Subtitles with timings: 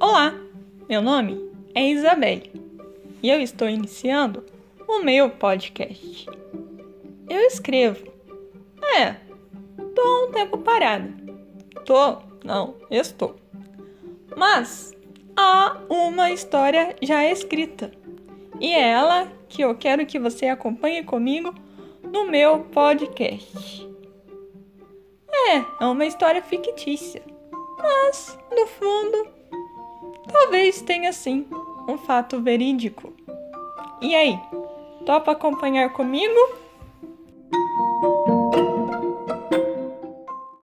[0.00, 0.34] Olá,
[0.88, 2.50] meu nome é Isabelle
[3.22, 4.42] e eu estou iniciando
[4.88, 6.26] o meu podcast.
[7.28, 8.10] Eu escrevo.
[8.96, 9.16] É,
[9.94, 11.12] tô um tempo parada.
[11.84, 13.36] Tô, não, estou.
[14.34, 14.90] Mas
[15.36, 17.92] há uma história já escrita
[18.58, 21.54] e é ela que eu quero que você acompanhe comigo
[22.02, 23.86] no meu podcast.
[25.30, 27.22] É, é uma história fictícia,
[27.76, 29.39] mas no fundo,
[30.30, 31.46] talvez tenha sim
[31.88, 33.12] um fato verídico.
[34.00, 34.38] E aí,
[35.04, 36.34] topa acompanhar comigo?